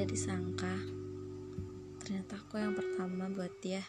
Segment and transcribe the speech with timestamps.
[0.00, 0.72] disangka,
[2.00, 3.84] ternyata aku yang pertama buat dia.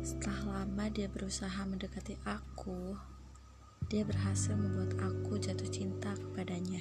[0.00, 2.96] Setelah lama dia berusaha mendekati aku,
[3.92, 6.80] dia berhasil membuat aku jatuh cinta kepadanya.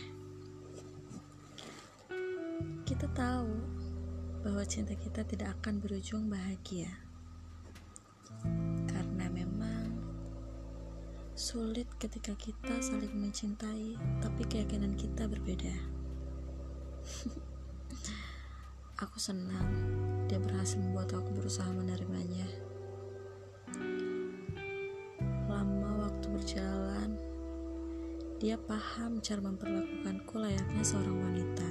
[2.87, 3.51] Kita tahu
[4.47, 6.87] bahwa cinta kita tidak akan berujung bahagia.
[8.87, 9.91] Karena memang
[11.35, 15.96] sulit ketika kita saling mencintai, tapi keyakinan kita berbeda.
[19.17, 19.73] Aku senang
[20.29, 22.45] dia berhasil membuat aku berusaha menerimanya.
[25.49, 27.17] Lama waktu berjalan,
[28.37, 31.69] dia paham cara memperlakukanku layaknya seorang wanita.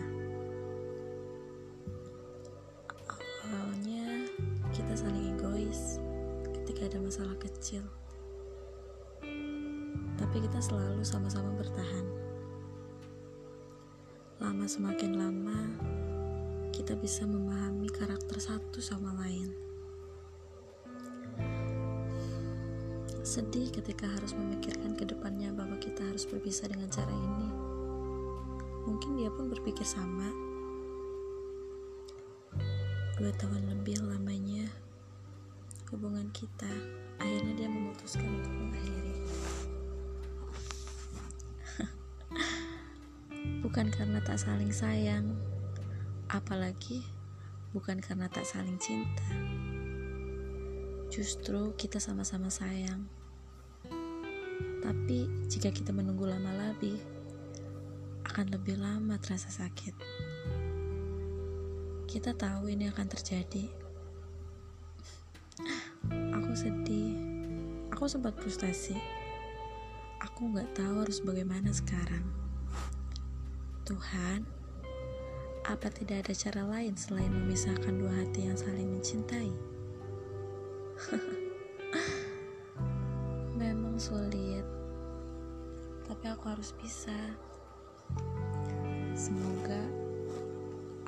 [3.46, 4.26] Awalnya
[4.74, 6.02] kita saling egois
[6.50, 7.86] ketika ada masalah kecil.
[10.18, 12.10] Tapi kita selalu sama-sama bertahan.
[14.42, 15.58] Lama semakin lama,
[16.76, 19.48] kita bisa memahami karakter satu sama lain.
[23.24, 27.48] Sedih ketika harus memikirkan ke depannya bahwa kita harus berpisah dengan cara ini.
[28.84, 30.28] Mungkin dia pun berpikir sama.
[33.16, 34.68] Dua tahun lebih lamanya
[35.88, 36.68] hubungan kita,
[37.16, 39.16] akhirnya dia memutuskan untuk mengakhiri.
[43.64, 45.32] bukan karena tak saling sayang,
[46.26, 47.06] apalagi
[47.70, 49.30] bukan karena tak saling cinta.
[51.06, 53.06] Justru kita sama-sama sayang.
[54.82, 56.98] Tapi jika kita menunggu lama lebih,
[58.26, 59.94] akan lebih lama terasa sakit.
[62.06, 63.66] Kita tahu ini akan terjadi.
[66.36, 67.16] Aku sedih.
[67.94, 68.98] Aku sempat frustasi.
[70.22, 72.26] Aku nggak tahu harus bagaimana sekarang.
[73.86, 74.42] Tuhan,
[75.66, 79.50] apa tidak ada cara lain selain memisahkan dua hati yang saling mencintai?
[83.58, 84.62] Memang sulit,
[86.06, 87.18] tapi aku harus bisa.
[89.18, 89.82] Semoga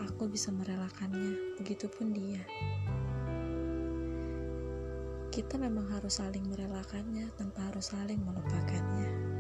[0.03, 2.43] aku bisa merelakannya, begitupun dia.
[5.31, 9.38] Kita memang harus saling merelakannya tanpa harus saling melupakannya.